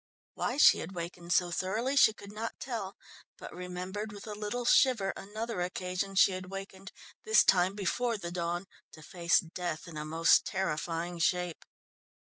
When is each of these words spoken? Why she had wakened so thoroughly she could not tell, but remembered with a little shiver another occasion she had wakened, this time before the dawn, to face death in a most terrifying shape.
Why 0.33 0.57
she 0.57 0.79
had 0.79 0.93
wakened 0.95 1.31
so 1.31 1.51
thoroughly 1.51 1.95
she 1.95 2.11
could 2.11 2.31
not 2.31 2.59
tell, 2.59 2.95
but 3.37 3.53
remembered 3.53 4.11
with 4.11 4.25
a 4.25 4.33
little 4.33 4.65
shiver 4.65 5.13
another 5.15 5.61
occasion 5.61 6.15
she 6.15 6.31
had 6.31 6.47
wakened, 6.49 6.91
this 7.23 7.43
time 7.43 7.75
before 7.75 8.17
the 8.17 8.31
dawn, 8.31 8.65
to 8.93 9.03
face 9.03 9.39
death 9.41 9.87
in 9.87 9.97
a 9.97 10.03
most 10.03 10.43
terrifying 10.43 11.19
shape. 11.19 11.63